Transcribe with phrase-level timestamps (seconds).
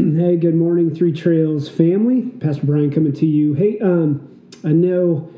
[0.16, 2.22] hey, good morning, Three Trails family.
[2.22, 3.52] Pastor Brian coming to you.
[3.52, 5.30] Hey, um, I know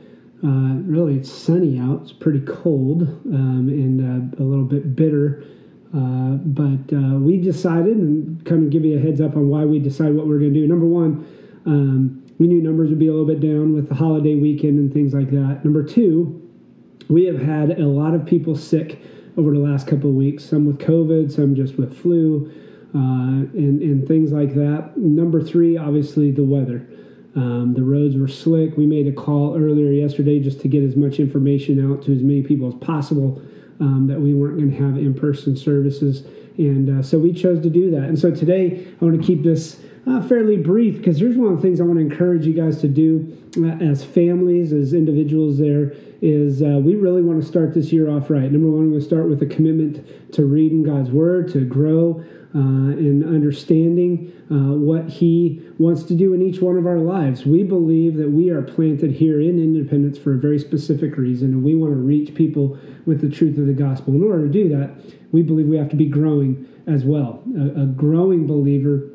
[0.44, 2.02] uh, really it's sunny out.
[2.02, 5.42] It's pretty cold um, and uh, a little bit bitter.
[5.92, 9.64] Uh, but uh, we decided, and kind of give you a heads up on why
[9.64, 10.68] we decided what we are going to do.
[10.68, 11.26] Number one,
[11.66, 14.92] um, we knew numbers would be a little bit down with the holiday weekend and
[14.92, 15.64] things like that.
[15.64, 16.40] Number two,
[17.08, 19.00] we have had a lot of people sick
[19.36, 22.52] over the last couple of weeks, some with COVID, some just with flu,
[22.94, 24.92] uh, and, and things like that.
[24.96, 26.86] Number three, obviously, the weather.
[27.34, 28.76] Um, the roads were slick.
[28.76, 32.22] We made a call earlier yesterday just to get as much information out to as
[32.22, 33.40] many people as possible
[33.80, 36.26] um, that we weren't going to have in person services.
[36.58, 38.04] And uh, so we chose to do that.
[38.04, 41.56] And so today, I want to keep this uh, fairly brief because here's one of
[41.56, 45.58] the things I want to encourage you guys to do uh, as families, as individuals.
[45.58, 48.50] There is uh, we really want to start this year off right.
[48.50, 52.58] Number one, to start with a commitment to reading God's Word, to grow uh,
[52.98, 57.46] in understanding uh, what He wants to do in each one of our lives.
[57.46, 61.64] We believe that we are planted here in Independence for a very specific reason, and
[61.64, 64.14] we want to reach people with the truth of the gospel.
[64.14, 64.90] In order to do that,
[65.32, 67.42] we believe we have to be growing as well.
[67.56, 69.11] a, a growing believer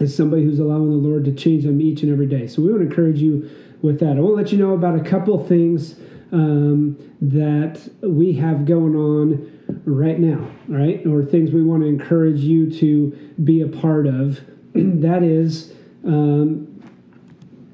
[0.00, 2.46] is somebody who's allowing the Lord to change them each and every day.
[2.46, 3.50] So we want to encourage you
[3.82, 4.16] with that.
[4.16, 5.96] I want to let you know about a couple things
[6.32, 11.06] um, that we have going on right now, right?
[11.06, 13.10] Or things we want to encourage you to
[13.42, 14.40] be a part of.
[14.74, 15.72] that is
[16.04, 16.82] um,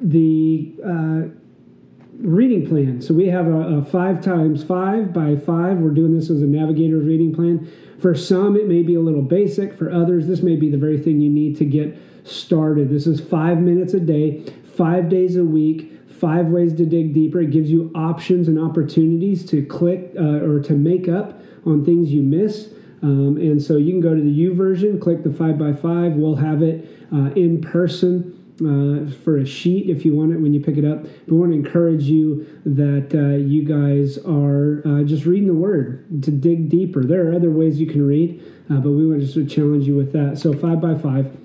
[0.00, 1.22] the uh,
[2.18, 3.00] reading plan.
[3.00, 5.78] So we have a, a, five times five by five.
[5.78, 7.70] We're doing this as a navigator's reading plan.
[8.00, 9.76] For some, it may be a little basic.
[9.76, 12.90] For others, this may be the very thing you need to get started.
[12.90, 14.44] This is five minutes a day,
[14.76, 17.40] five days a week, five ways to dig deeper.
[17.40, 22.12] It gives you options and opportunities to click uh, or to make up on things
[22.12, 22.68] you miss.
[23.02, 26.12] Um, and so you can go to the YouVersion, click the five by five.
[26.12, 28.38] We'll have it uh, in person.
[28.60, 31.02] Uh, for a sheet if you want it when you pick it up.
[31.02, 35.54] But we want to encourage you that uh, you guys are uh, just reading the
[35.54, 37.02] Word to dig deeper.
[37.02, 38.40] There are other ways you can read,
[38.70, 40.38] uh, but we want to just challenge you with that.
[40.38, 41.36] So five by five.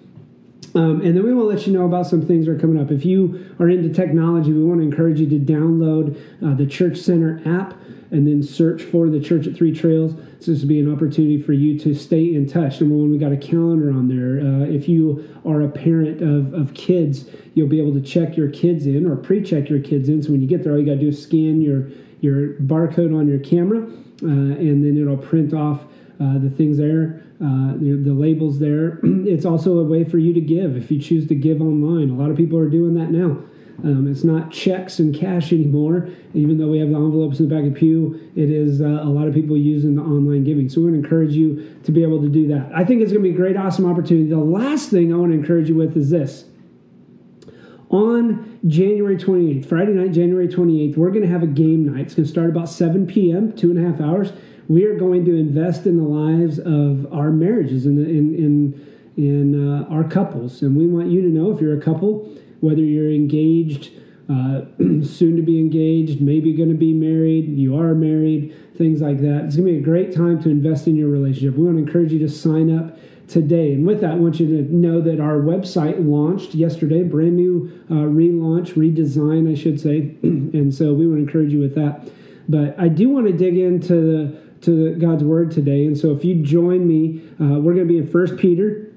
[0.77, 2.91] Um, and then we will let you know about some things that are coming up.
[2.91, 6.15] If you are into technology, we want to encourage you to download
[6.45, 7.73] uh, the Church Center app
[8.11, 10.13] and then search for the Church at Three Trails.
[10.39, 12.79] So this will be an opportunity for you to stay in touch.
[12.79, 14.39] Number one, we got a calendar on there.
[14.39, 18.51] Uh, if you are a parent of, of kids, you'll be able to check your
[18.51, 20.21] kids in or pre-check your kids in.
[20.21, 21.89] So when you get there, all you got to do is scan your
[22.19, 23.83] your barcode on your camera,
[24.23, 25.81] uh, and then it'll print off
[26.19, 28.99] uh, the things there, uh, the, the, labels there.
[29.03, 32.09] it's also a way for you to give if you choose to give online.
[32.09, 33.43] A lot of people are doing that now.
[33.83, 37.55] Um, it's not checks and cash anymore, even though we have the envelopes in the
[37.55, 38.31] back of pew.
[38.35, 40.67] It is uh, a lot of people using the online giving.
[40.67, 42.71] So we want to encourage you to be able to do that.
[42.73, 44.29] I think it's going to be a great, awesome opportunity.
[44.29, 46.45] The last thing I want to encourage you with is this.
[47.89, 52.07] On January 28th, Friday night, January 28th, we're going to have a game night.
[52.07, 54.31] It's going to start about 7 p.m., two and a half hours
[54.67, 59.69] we are going to invest in the lives of our marriages and in, in, in,
[59.69, 60.61] uh, our couples.
[60.61, 62.29] And we want you to know if you're a couple,
[62.59, 63.91] whether you're engaged,
[64.29, 64.65] uh,
[65.03, 69.45] soon to be engaged, maybe going to be married, you are married, things like that.
[69.45, 71.57] It's going to be a great time to invest in your relationship.
[71.57, 72.97] We want to encourage you to sign up
[73.27, 73.73] today.
[73.73, 77.83] And with that, I want you to know that our website launched yesterday, brand new
[77.89, 80.15] uh, relaunch, redesign, I should say.
[80.23, 82.09] and so we want to encourage you with that.
[82.49, 85.85] But I do want to dig into the to God's word today.
[85.85, 88.91] And so if you join me, uh, we're going to be in First Peter,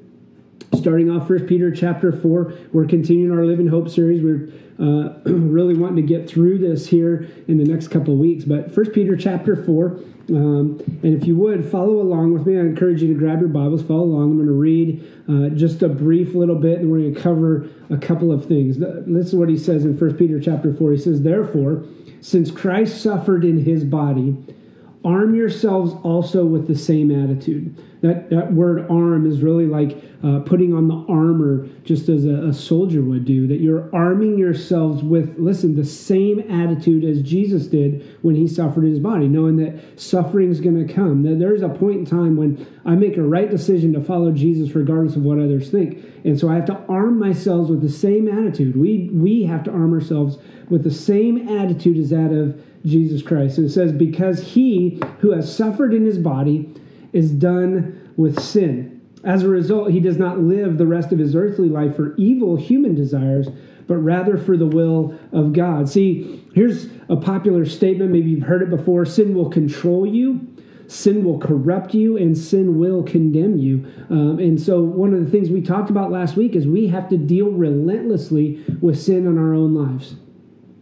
[0.74, 2.54] starting off First Peter chapter 4.
[2.72, 4.22] We're continuing our Living Hope series.
[4.22, 4.48] We're
[4.78, 8.44] uh, really wanting to get through this here in the next couple weeks.
[8.44, 10.00] But First Peter chapter 4.
[10.30, 13.48] Um, and if you would follow along with me, I encourage you to grab your
[13.48, 14.30] Bibles, follow along.
[14.30, 17.68] I'm going to read uh, just a brief little bit, and we're going to cover
[17.90, 18.78] a couple of things.
[18.78, 20.92] This is what he says in First Peter chapter 4.
[20.92, 21.84] He says, Therefore,
[22.20, 24.36] since Christ suffered in his body,
[25.04, 27.76] arm yourselves also with the same attitude.
[28.02, 32.48] That, that word arm is really like uh, putting on the armor just as a,
[32.48, 33.46] a, soldier would do.
[33.46, 38.84] That you're arming yourselves with, listen, the same attitude as Jesus did when he suffered
[38.84, 41.24] in his body, knowing that suffering is going to come.
[41.24, 44.74] That there's a point in time when I make a right decision to follow Jesus
[44.74, 46.02] regardless of what others think.
[46.24, 48.76] And so I have to arm myself with the same attitude.
[48.76, 50.38] We, we have to arm ourselves
[50.70, 53.58] with the same attitude as that of Jesus Christ.
[53.58, 56.74] And it says, Because he who has suffered in his body
[57.12, 59.00] is done with sin.
[59.22, 62.56] As a result, he does not live the rest of his earthly life for evil
[62.56, 63.48] human desires,
[63.86, 65.88] but rather for the will of God.
[65.88, 68.12] See, here's a popular statement.
[68.12, 70.46] Maybe you've heard it before sin will control you.
[70.86, 73.86] sin will corrupt you and sin will condemn you.
[74.08, 77.08] Um, and so, one of the things we talked about last week is we have
[77.10, 80.16] to deal relentlessly with sin in our own lives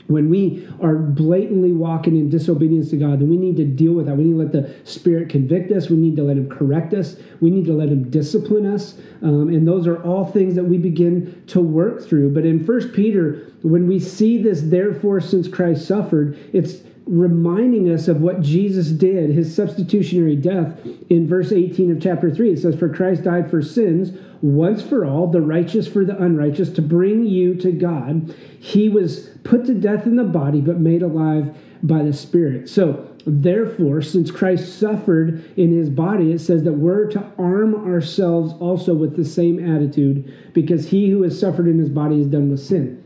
[0.08, 4.06] when we are blatantly walking in disobedience to God, then we need to deal with
[4.06, 4.16] that.
[4.16, 5.90] We need to let the Spirit convict us.
[5.90, 7.16] We need to let Him correct us.
[7.40, 8.94] We need to let Him discipline us.
[9.22, 12.32] Um, and those are all things that we begin to work through.
[12.32, 16.76] But in First Peter, when we see this, therefore, since Christ suffered, it's
[17.08, 20.78] reminding us of what Jesus did, his substitutionary death
[21.08, 22.52] in verse 18 of chapter 3.
[22.52, 26.70] It says, For Christ died for sins once for all, the righteous for the unrighteous,
[26.70, 28.34] to bring you to God.
[28.60, 32.69] He was put to death in the body, but made alive by the Spirit.
[32.69, 38.52] So, therefore, since Christ suffered in his body, it says that we're to arm ourselves
[38.60, 42.50] also with the same attitude, because he who has suffered in his body is done
[42.50, 43.02] with sin.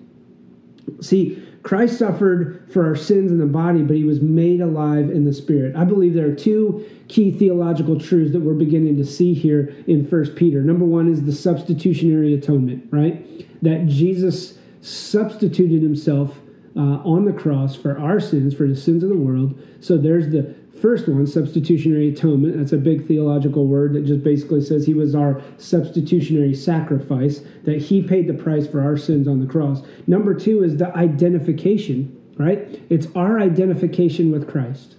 [1.00, 5.25] See, Christ suffered for our sins in the body, but he was made alive in
[5.25, 5.76] the spirit.
[5.76, 10.09] I believe there are two key theological truths that we're beginning to see here in
[10.09, 10.62] First Peter.
[10.62, 13.47] Number one is the substitutionary atonement, right?
[13.62, 16.38] That Jesus substituted himself
[16.76, 19.61] uh, on the cross for our sins, for the sins of the world.
[19.81, 22.58] So there's the first one, substitutionary atonement.
[22.58, 27.81] That's a big theological word that just basically says he was our substitutionary sacrifice, that
[27.81, 29.82] he paid the price for our sins on the cross.
[30.08, 32.82] Number two is the identification, right?
[32.90, 34.96] It's our identification with Christ.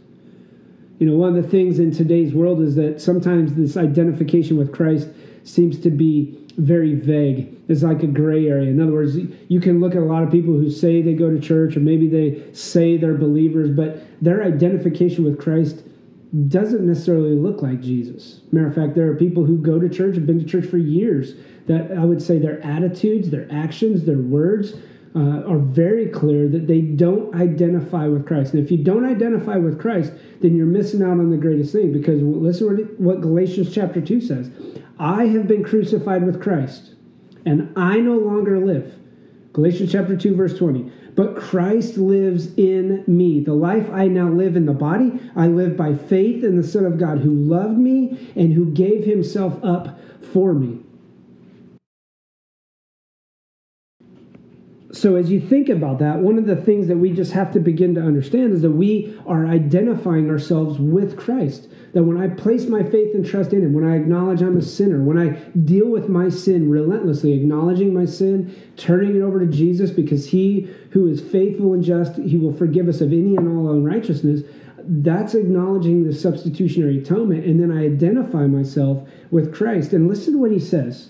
[0.99, 4.71] You know, one of the things in today's world is that sometimes this identification with
[4.71, 5.09] Christ
[5.43, 7.57] seems to be very vague.
[7.67, 8.69] It's like a gray area.
[8.69, 9.17] In other words,
[9.47, 11.79] you can look at a lot of people who say they go to church or
[11.79, 15.83] maybe they say they're believers, but their identification with Christ
[16.47, 18.41] doesn't necessarily look like Jesus.
[18.51, 20.77] Matter of fact, there are people who go to church, have been to church for
[20.77, 21.35] years,
[21.67, 24.73] that I would say their attitudes, their actions, their words
[25.15, 28.53] uh, are very clear that they don't identify with Christ.
[28.53, 30.11] And if you don't identify with Christ,
[30.41, 32.67] then you're missing out on the greatest thing because listen
[32.97, 34.49] what Galatians chapter 2 says
[34.99, 36.93] I have been crucified with Christ,
[37.45, 38.95] and I no longer live.
[39.53, 40.91] Galatians chapter 2, verse 20.
[41.15, 43.39] But Christ lives in me.
[43.39, 46.85] The life I now live in the body, I live by faith in the Son
[46.85, 49.99] of God who loved me and who gave himself up
[50.33, 50.82] for me.
[55.03, 57.59] So, as you think about that, one of the things that we just have to
[57.59, 61.67] begin to understand is that we are identifying ourselves with Christ.
[61.91, 64.61] That when I place my faith and trust in Him, when I acknowledge I'm a
[64.61, 65.31] sinner, when I
[65.65, 70.73] deal with my sin relentlessly, acknowledging my sin, turning it over to Jesus because He
[70.91, 74.43] who is faithful and just, He will forgive us of any and all unrighteousness.
[74.77, 77.43] That's acknowledging the substitutionary atonement.
[77.43, 79.91] And then I identify myself with Christ.
[79.91, 81.09] And listen to what He says.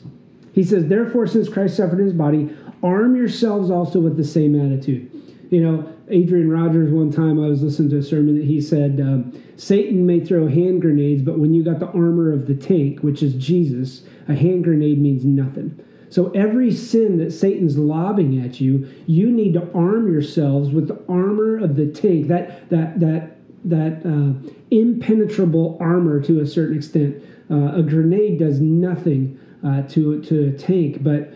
[0.53, 4.55] He says, Therefore, since Christ suffered in His body, arm yourselves also with the same
[4.59, 5.09] attitude.
[5.49, 8.99] You know, Adrian Rogers, one time I was listening to a sermon that he said,
[8.99, 13.01] um, Satan may throw hand grenades, but when you got the armor of the tank,
[13.01, 15.79] which is Jesus, a hand grenade means nothing.
[16.09, 21.03] So every sin that Satan's lobbing at you, you need to arm yourselves with the
[21.07, 27.23] armor of the tank, that that that that uh, impenetrable armor to a certain extent.
[27.49, 31.33] Uh, a grenade does nothing uh, to to a tank, but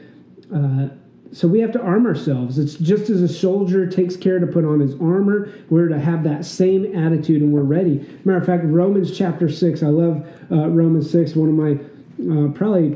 [0.54, 0.90] uh,
[1.32, 2.58] so we have to arm ourselves.
[2.58, 6.24] It's just as a soldier takes care to put on his armor, we're to have
[6.24, 7.98] that same attitude and we're ready.
[8.24, 11.78] Matter of fact, Romans chapter 6, I love uh, Romans 6, one of my
[12.20, 12.96] uh, probably,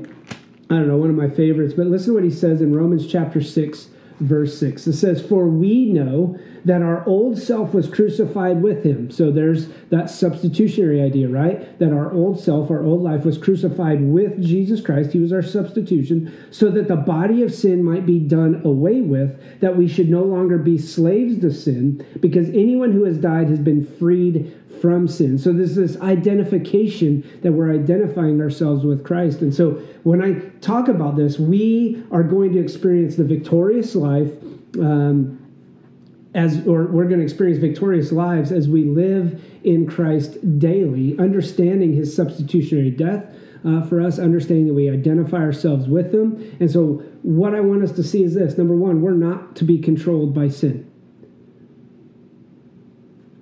[0.70, 3.06] I don't know, one of my favorites, but listen to what he says in Romans
[3.06, 3.88] chapter 6,
[4.22, 4.88] verse 6.
[4.88, 9.10] It says, For we know that our old self was crucified with him.
[9.10, 11.78] So there's that substitutionary idea, right?
[11.80, 15.12] That our old self, our old life was crucified with Jesus Christ.
[15.12, 19.60] He was our substitution, so that the body of sin might be done away with,
[19.60, 23.60] that we should no longer be slaves to sin, because anyone who has died has
[23.60, 25.38] been freed from sin.
[25.38, 29.42] So there's this identification that we're identifying ourselves with Christ.
[29.42, 29.74] And so
[30.04, 34.32] when I talk about this, we are going to experience the victorious life.
[34.80, 35.38] Um,
[36.34, 41.94] as or we're going to experience victorious lives as we live in Christ daily, understanding
[41.94, 43.26] his substitutionary death
[43.66, 46.56] uh, for us, understanding that we identify ourselves with him.
[46.60, 49.64] And so, what I want us to see is this number one, we're not to
[49.64, 50.91] be controlled by sin.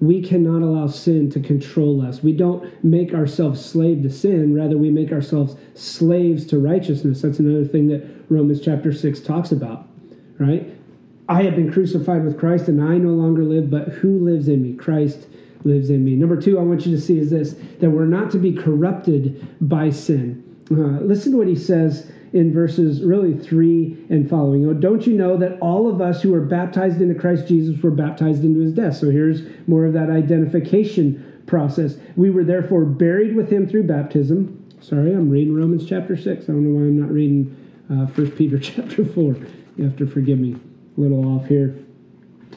[0.02, 2.24] We cannot allow sin to control us.
[2.24, 7.22] We don't make ourselves slave to sin, rather, we make ourselves slaves to righteousness.
[7.22, 9.88] That's another thing that Romans chapter 6 talks about,
[10.38, 10.74] right?
[11.28, 14.64] I have been crucified with Christ, and I no longer live, but who lives in
[14.64, 14.74] me?
[14.74, 15.28] Christ
[15.64, 16.16] lives in me.
[16.16, 19.48] Number two, I want you to see is this that we're not to be corrupted
[19.62, 20.44] by sin.
[20.72, 24.80] Uh, listen to what he says in verses really three and following.
[24.80, 28.44] Don't you know that all of us who are baptized into Christ Jesus were baptized
[28.44, 28.98] into his death?
[28.98, 31.96] So here's more of that identification process.
[32.16, 34.56] We were therefore buried with him through baptism.
[34.82, 36.28] Sorry, I'm reading Romans chapter 6.
[36.28, 37.56] I don't know why I'm not reading
[37.90, 39.36] uh, 1 Peter chapter 4.
[39.78, 40.56] You have to forgive me.
[40.98, 41.76] A little off here.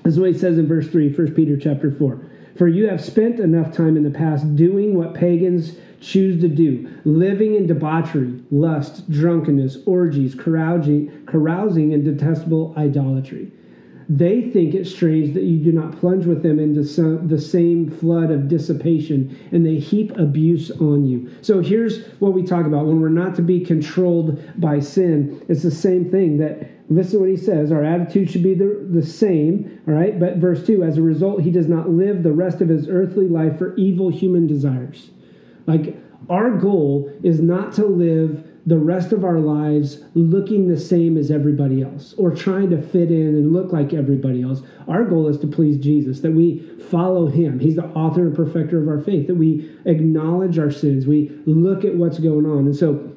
[0.02, 2.20] This is what he says in verse 3, 1 Peter chapter 4.
[2.56, 6.92] For you have spent enough time in the past doing what pagans choose to do,
[7.04, 13.50] living in debauchery, lust, drunkenness, orgies, carousing, carousing and detestable idolatry.
[14.08, 17.88] They think it strange that you do not plunge with them into some, the same
[17.88, 21.30] flood of dissipation, and they heap abuse on you.
[21.40, 25.42] So here's what we talk about when we're not to be controlled by sin.
[25.48, 28.86] It's the same thing that, listen to what he says, our attitude should be the,
[28.90, 30.18] the same, all right?
[30.18, 33.28] But verse 2 as a result, he does not live the rest of his earthly
[33.28, 35.10] life for evil human desires.
[35.66, 35.96] Like,
[36.28, 41.32] our goal is not to live the rest of our lives looking the same as
[41.32, 44.62] everybody else or trying to fit in and look like everybody else.
[44.86, 47.58] Our goal is to please Jesus, that we follow him.
[47.58, 51.84] He's the author and perfecter of our faith, that we acknowledge our sins, we look
[51.84, 52.66] at what's going on.
[52.66, 53.12] And so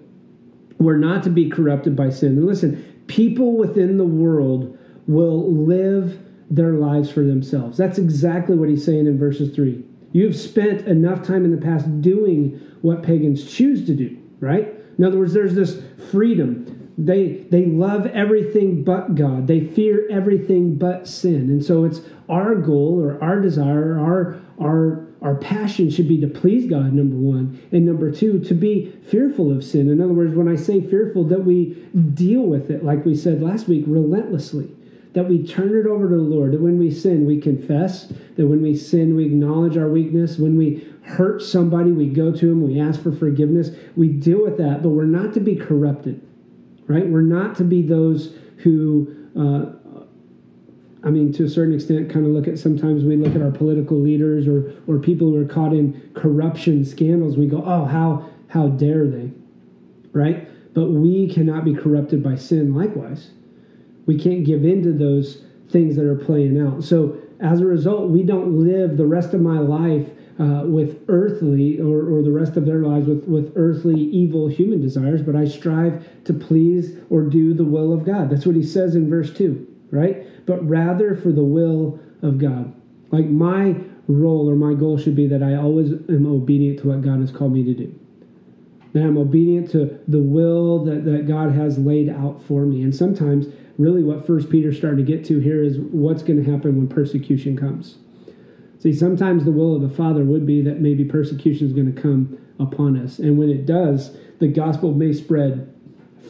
[0.80, 2.38] we're not to be corrupted by sin.
[2.38, 7.78] And listen, people within the world will live their lives for themselves.
[7.78, 9.84] That's exactly what he's saying in verses 3.
[10.16, 14.74] You've spent enough time in the past doing what pagans choose to do, right?
[14.98, 16.94] In other words, there's this freedom.
[16.98, 19.48] They they love everything but God.
[19.48, 21.50] They fear everything but sin.
[21.50, 26.28] And so it's our goal or our desire, our our our passion should be to
[26.28, 27.62] please God, number one.
[27.74, 29.90] And number two, to be fearful of sin.
[29.90, 31.74] In other words, when I say fearful, that we
[32.14, 34.70] deal with it, like we said last week, relentlessly.
[35.16, 36.52] That we turn it over to the Lord.
[36.52, 38.12] That when we sin, we confess.
[38.36, 40.38] That when we sin, we acknowledge our weakness.
[40.38, 44.58] When we hurt somebody, we go to him, we ask for forgiveness, we deal with
[44.58, 46.26] that, but we're not to be corrupted,
[46.88, 47.08] right?
[47.08, 49.72] We're not to be those who, uh,
[51.04, 53.52] I mean, to a certain extent, kind of look at sometimes we look at our
[53.52, 57.38] political leaders or or people who are caught in corruption scandals.
[57.38, 59.32] We go, oh, how how dare they,
[60.12, 60.50] right?
[60.74, 62.74] But we cannot be corrupted by sin.
[62.74, 63.30] Likewise,
[64.06, 66.84] we can't give in to those things that are playing out.
[66.84, 70.10] So as a result, we don't live the rest of my life
[70.40, 74.82] uh, with earthly or, or the rest of their lives with, with earthly evil human
[74.82, 78.30] desires, but I strive to please or do the will of God.
[78.30, 80.46] That's what he says in verse 2, right?
[80.46, 82.74] But rather for the will of God.
[83.12, 83.76] Like my
[84.08, 87.32] role or my goal should be that I always am obedient to what God has
[87.32, 87.98] called me to do.
[88.94, 92.82] That I'm obedient to the will that, that God has laid out for me.
[92.82, 96.51] And sometimes, really, what First Peter starting to get to here is what's going to
[96.51, 97.98] happen when persecution comes
[98.86, 102.00] See, sometimes the will of the Father would be that maybe persecution is going to
[102.00, 103.17] come upon us.
[103.17, 105.74] And when it does, the gospel may spread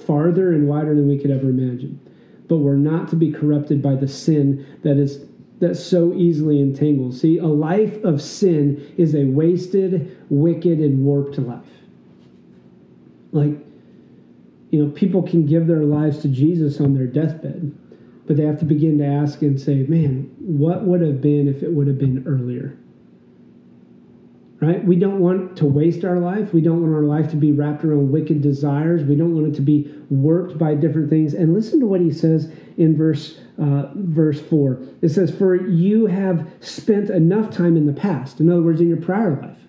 [0.07, 1.99] farther and wider than we could ever imagine.
[2.47, 5.25] But we're not to be corrupted by the sin that is
[5.59, 7.19] that so easily entangles.
[7.19, 11.65] See, a life of sin is a wasted, wicked, and warped life.
[13.33, 13.64] Like,
[14.69, 17.75] you know, people can give their lives to Jesus on their deathbed
[18.27, 21.62] but they have to begin to ask and say, man, what would have been if
[21.62, 22.77] it would have been earlier?
[24.60, 24.84] Right?
[24.84, 26.53] We don't want to waste our life.
[26.53, 29.03] We don't want our life to be wrapped around wicked desires.
[29.03, 31.34] We don't want it to be warped by different things.
[31.34, 34.81] And listen to what he says in verse uh, verse four.
[35.01, 38.39] It says, "For you have spent enough time in the past.
[38.39, 39.64] In other words, in your prior life."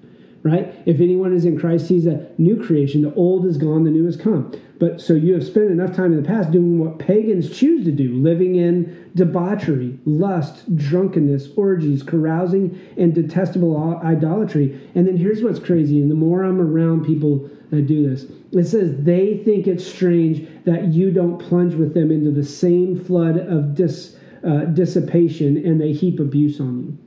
[0.46, 0.72] Right?
[0.86, 3.02] If anyone is in Christ, he's a new creation.
[3.02, 4.52] The old is gone, the new has come.
[4.78, 7.90] But so you have spent enough time in the past doing what pagans choose to
[7.90, 14.80] do, living in debauchery, lust, drunkenness, orgies, carousing, and detestable idolatry.
[14.94, 18.66] And then here's what's crazy, and the more I'm around people that do this, it
[18.66, 23.36] says they think it's strange that you don't plunge with them into the same flood
[23.36, 26.98] of dis, uh, dissipation and they heap abuse on you.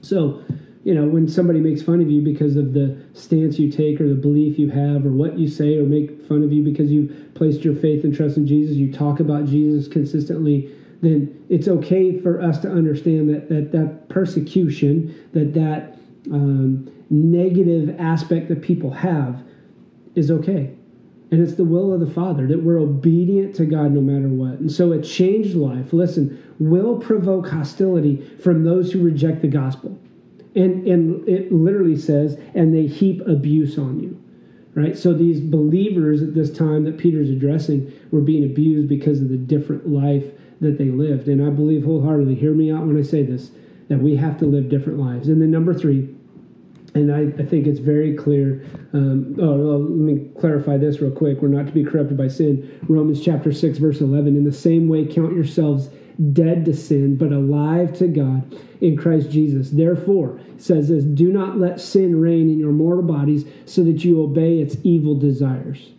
[0.00, 0.42] So,
[0.84, 4.08] you know, when somebody makes fun of you because of the stance you take or
[4.08, 7.34] the belief you have or what you say or make fun of you because you've
[7.34, 12.20] placed your faith and trust in Jesus, you talk about Jesus consistently, then it's okay
[12.20, 15.98] for us to understand that that, that persecution, that that
[16.32, 19.42] um, negative aspect that people have
[20.14, 20.74] is okay.
[21.30, 24.58] And it's the will of the Father that we're obedient to God no matter what.
[24.58, 29.98] And so a changed life, listen, will provoke hostility from those who reject the gospel.
[30.54, 34.22] And, and it literally says, and they heap abuse on you.
[34.74, 34.96] Right?
[34.96, 39.36] So these believers at this time that Peter's addressing were being abused because of the
[39.36, 40.24] different life
[40.60, 41.28] that they lived.
[41.28, 43.50] And I believe wholeheartedly, hear me out when I say this,
[43.88, 45.28] that we have to live different lives.
[45.28, 46.14] And then number three,
[46.94, 48.64] and I, I think it's very clear.
[48.92, 51.40] Um, oh, well, let me clarify this real quick.
[51.40, 52.78] We're not to be corrupted by sin.
[52.88, 54.36] Romans chapter 6, verse 11.
[54.36, 55.88] In the same way, count yourselves
[56.32, 59.70] dead to sin, but alive to God in Christ Jesus.
[59.70, 64.22] Therefore, says this, do not let sin reign in your mortal bodies so that you
[64.22, 65.90] obey its evil desires.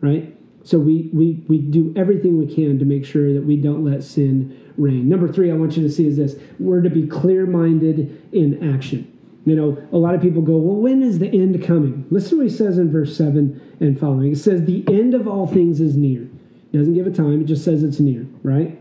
[0.00, 0.36] Right?
[0.64, 4.02] So we we we do everything we can to make sure that we don't let
[4.02, 5.08] sin reign.
[5.08, 9.08] Number three, I want you to see is this: we're to be clear-minded in action.
[9.44, 12.06] You know, a lot of people go, well, when is the end coming?
[12.10, 14.32] Listen what he says in verse 7 and following.
[14.32, 16.22] It says, the end of all things is near.
[16.72, 18.80] It doesn't give a time, it just says it's near, right?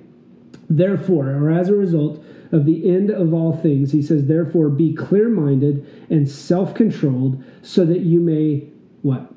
[0.72, 2.24] Therefore, or as a result
[2.54, 7.44] of the end of all things, he says, therefore, be clear minded and self controlled
[7.62, 8.70] so that you may
[9.02, 9.34] what?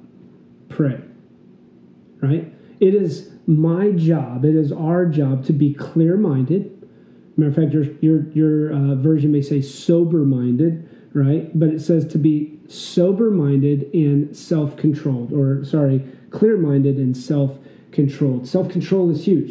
[0.69, 1.01] Pray.
[2.23, 2.55] Right?
[2.79, 6.71] It is my job, it is our job to be clear minded.
[7.37, 11.51] Matter of fact, your, your, your uh, version may say sober minded, right?
[11.59, 17.17] But it says to be sober minded and self controlled, or sorry, clear minded and
[17.17, 17.59] self
[17.91, 18.47] controlled.
[18.47, 19.51] Self control is huge.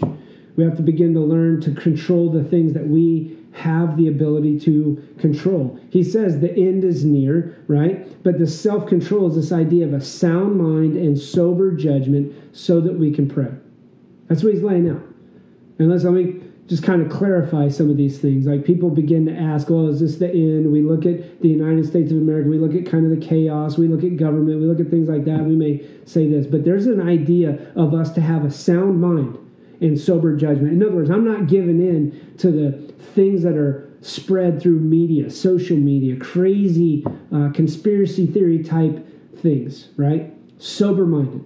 [0.55, 4.59] We have to begin to learn to control the things that we have the ability
[4.59, 5.79] to control.
[5.89, 8.23] He says the end is near, right?
[8.23, 12.81] But the self control is this idea of a sound mind and sober judgment so
[12.81, 13.51] that we can pray.
[14.27, 15.03] That's what he's laying out.
[15.77, 18.47] And let's let me just kind of clarify some of these things.
[18.47, 20.71] Like people begin to ask, well, is this the end?
[20.71, 23.77] We look at the United States of America, we look at kind of the chaos,
[23.77, 25.43] we look at government, we look at things like that.
[25.43, 29.37] We may say this, but there's an idea of us to have a sound mind
[29.83, 30.73] and sober judgment.
[30.73, 35.29] In other words, I'm not giving in to the things that are spread through media,
[35.29, 40.33] social media, crazy uh, conspiracy theory type things, right?
[40.57, 41.43] Sober minded.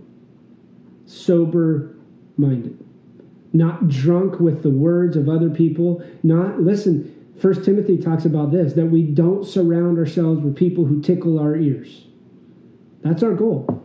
[1.06, 1.96] Sober
[2.38, 2.84] minded.
[3.53, 6.03] Not drunk with the words of other people.
[6.24, 11.01] Not, listen, First Timothy talks about this that we don't surround ourselves with people who
[11.01, 12.06] tickle our ears.
[13.01, 13.84] That's our goal.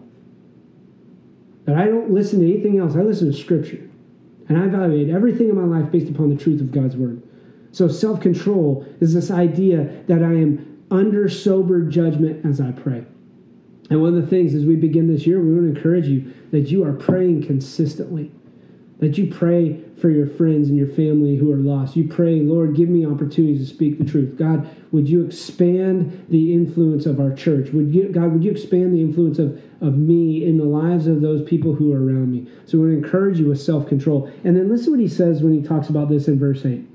[1.65, 2.97] That I don't listen to anything else.
[2.97, 3.89] I listen to Scripture.
[4.49, 7.23] And I evaluate everything in my life based upon the truth of God's word.
[7.71, 13.05] So self control is this idea that I am under sober judgment as I pray.
[13.91, 16.33] And one of the things as we begin this year, we want to encourage you
[16.51, 18.31] that you are praying consistently
[19.03, 21.97] that you pray for your friends and your family who are lost.
[21.97, 24.39] You pray, Lord, give me opportunities to speak the truth.
[24.39, 27.71] God, would you expand the influence of our church?
[27.71, 31.21] Would you, God, would you expand the influence of, of me in the lives of
[31.21, 32.49] those people who are around me?
[32.65, 34.31] So we want to encourage you with self control.
[34.45, 36.87] And then listen what he says when he talks about this in verse 8.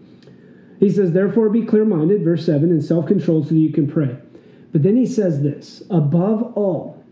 [0.79, 3.91] He says, Therefore be clear minded, verse 7, and self controlled so that you can
[3.91, 4.17] pray.
[4.71, 7.03] But then he says this above all,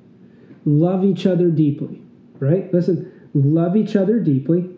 [0.64, 2.02] love each other deeply.
[2.40, 2.74] Right?
[2.74, 4.75] Listen, love each other deeply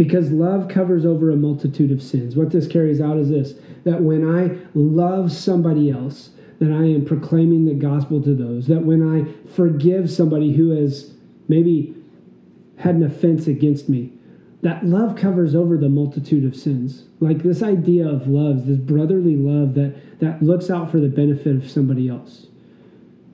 [0.00, 2.34] because love covers over a multitude of sins.
[2.34, 3.52] What this carries out is this
[3.84, 8.86] that when I love somebody else, that I am proclaiming the gospel to those, that
[8.86, 11.12] when I forgive somebody who has
[11.48, 11.94] maybe
[12.78, 14.14] had an offense against me,
[14.62, 17.04] that love covers over the multitude of sins.
[17.20, 21.56] Like this idea of love, this brotherly love that, that looks out for the benefit
[21.56, 22.46] of somebody else.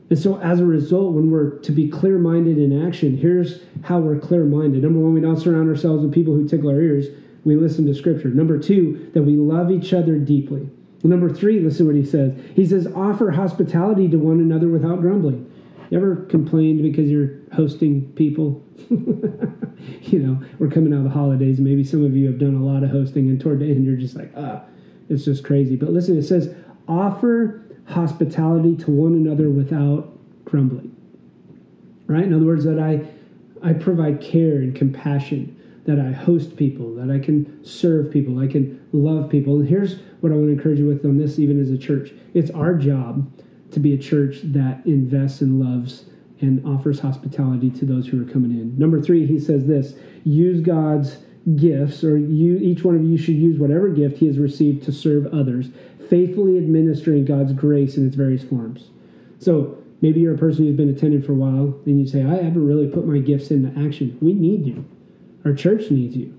[0.09, 3.99] And so, as a result, when we're to be clear minded in action, here's how
[3.99, 4.83] we're clear minded.
[4.83, 7.07] Number one, we don't surround ourselves with people who tickle our ears.
[7.45, 8.29] We listen to Scripture.
[8.29, 10.69] Number two, that we love each other deeply.
[11.03, 12.33] Number three, listen what he says.
[12.55, 15.53] He says, offer hospitality to one another without grumbling.
[15.91, 18.65] You ever complained because you're hosting people?
[18.89, 21.61] you know, we're coming out of the holidays.
[21.61, 23.97] Maybe some of you have done a lot of hosting, and toward the end, you're
[23.97, 24.63] just like, ah,
[25.09, 25.77] it's just crazy.
[25.77, 26.53] But listen, it says,
[26.89, 30.95] offer hospitality to one another without grumbling.
[32.07, 32.25] Right?
[32.25, 33.07] In other words, that I
[33.63, 38.47] I provide care and compassion, that I host people, that I can serve people, I
[38.47, 39.57] can love people.
[39.57, 42.13] And here's what I want to encourage you with on this, even as a church.
[42.35, 43.31] It's our job
[43.73, 46.05] to be a church that invests and loves
[46.41, 48.79] and offers hospitality to those who are coming in.
[48.79, 51.19] Number three, he says this use God's
[51.55, 54.93] gifts, or you each one of you should use whatever gift he has received to
[54.93, 55.69] serve others
[56.09, 58.91] faithfully administering God's grace in its various forms.
[59.39, 62.43] So maybe you're a person who's been attending for a while, and you say, I
[62.43, 64.17] haven't really put my gifts into action.
[64.21, 64.85] We need you.
[65.45, 66.37] Our church needs you.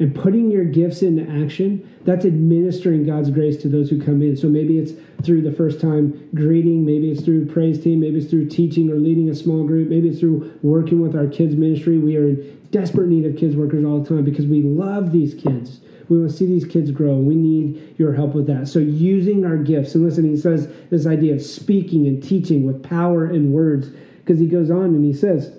[0.00, 4.36] And putting your gifts into action, that's administering God's grace to those who come in.
[4.36, 4.92] So maybe it's
[5.24, 8.96] through the first time greeting, maybe it's through praise team, maybe it's through teaching or
[8.96, 11.98] leading a small group, maybe it's through working with our kids ministry.
[11.98, 15.34] We are in desperate need of kids workers all the time because we love these
[15.34, 17.16] kids we want to see these kids grow.
[17.16, 18.66] We need your help with that.
[18.66, 22.82] So, using our gifts, and listen, he says this idea of speaking and teaching with
[22.82, 25.56] power and words, because he goes on and he says,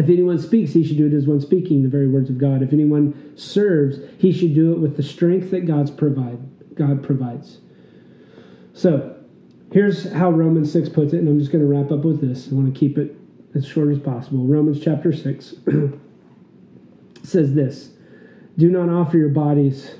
[0.00, 2.62] if anyone speaks, he should do it as one speaking the very words of God.
[2.62, 6.38] If anyone serves, he should do it with the strength that God's provide.
[6.74, 7.58] God provides.
[8.72, 9.14] So,
[9.70, 12.48] here's how Romans 6 puts it, and I'm just going to wrap up with this.
[12.50, 13.14] I want to keep it
[13.54, 14.46] as short as possible.
[14.46, 15.56] Romans chapter 6
[17.22, 17.90] says this
[18.56, 19.96] Do not offer your bodies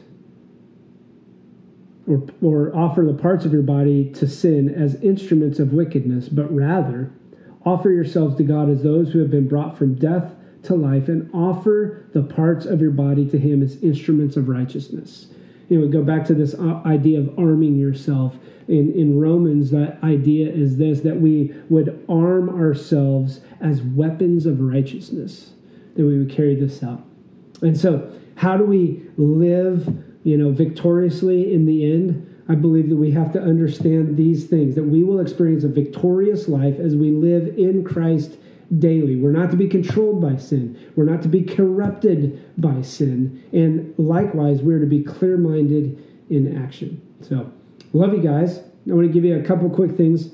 [2.09, 6.51] or, or offer the parts of your body to sin as instruments of wickedness, but
[6.51, 7.13] rather
[7.65, 10.33] offer yourselves to God as those who have been brought from death
[10.65, 15.29] to life, and offer the parts of your body to Him as instruments of righteousness.
[15.69, 18.37] You know, we go back to this uh, idea of arming yourself.
[18.69, 24.61] In, in Romans, that idea is this that we would arm ourselves as weapons of
[24.61, 25.53] righteousness,
[25.97, 27.05] that we would carry this out.
[27.63, 32.97] And so, how do we live you know, victoriously in the end, I believe that
[32.97, 37.13] we have to understand these things that we will experience a victorious life as we
[37.13, 38.39] live in Christ
[38.77, 39.15] daily.
[39.15, 43.41] We're not to be controlled by sin, we're not to be corrupted by sin.
[43.53, 47.01] And likewise, we're to be clear minded in action.
[47.21, 47.53] So,
[47.93, 48.59] love you guys.
[48.59, 50.31] I want to give you a couple quick things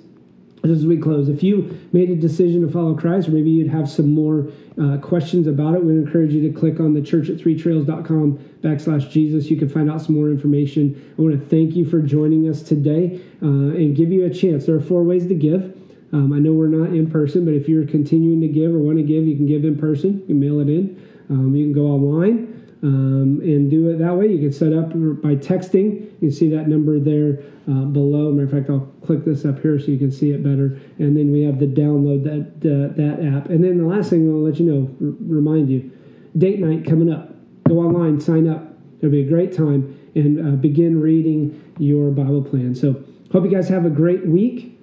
[0.66, 3.70] just as we close, if you made a decision to follow Christ, or maybe you'd
[3.70, 4.48] have some more
[4.80, 8.38] uh, questions about it, we encourage you to click on the church at three trails.com
[8.60, 9.50] backslash Jesus.
[9.50, 11.14] You can find out some more information.
[11.18, 14.66] I want to thank you for joining us today uh, and give you a chance.
[14.66, 15.74] There are four ways to give.
[16.12, 18.98] Um, I know we're not in person, but if you're continuing to give or want
[18.98, 20.20] to give, you can give in person.
[20.20, 21.02] You can mail it in.
[21.28, 24.28] Um, you can go online um, and do it that way.
[24.28, 24.90] You can set up
[25.22, 26.05] by texting.
[26.20, 28.32] You see that number there uh, below.
[28.32, 30.78] Matter of fact, I'll click this up here so you can see it better.
[30.98, 33.50] And then we have the download that uh, that app.
[33.50, 35.90] And then the last thing I'll let you know, r- remind you,
[36.36, 37.34] date night coming up.
[37.68, 38.62] Go online, sign up.
[38.98, 42.74] It'll be a great time, and uh, begin reading your Bible plan.
[42.74, 44.78] So hope you guys have a great week.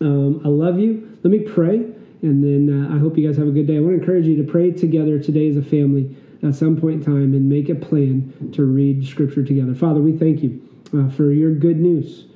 [0.00, 1.18] Um, I love you.
[1.24, 1.78] Let me pray,
[2.22, 3.78] and then uh, I hope you guys have a good day.
[3.78, 6.14] I want to encourage you to pray together today as a family
[6.46, 9.74] at some point in time and make a plan to read Scripture together.
[9.74, 10.62] Father, we thank you
[10.96, 12.26] uh, for your good news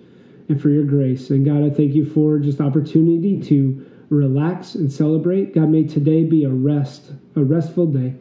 [0.49, 1.31] and for your grace.
[1.31, 5.55] And God, I thank you for just opportunity to relax and celebrate.
[5.55, 8.15] God, may today be a rest, a restful day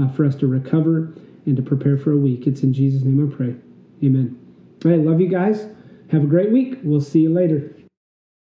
[0.00, 1.12] uh, for us to recover
[1.44, 2.46] and to prepare for a week.
[2.46, 3.54] It's in Jesus' name I pray.
[4.02, 4.38] Amen.
[4.84, 5.66] All right, love you guys.
[6.10, 6.78] Have a great week.
[6.82, 7.75] We'll see you later.